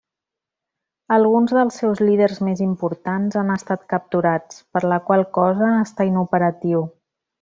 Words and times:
Alguns 1.17 1.51
dels 1.57 1.75
seus 1.81 2.01
líders 2.07 2.41
més 2.47 2.63
importants 2.67 3.37
han 3.43 3.51
estat 3.57 3.83
capturats 3.93 4.65
per 4.77 4.83
la 4.95 4.99
qual 5.11 5.27
cosa 5.41 5.69
està 5.85 6.09
inoperatiu. 6.11 6.83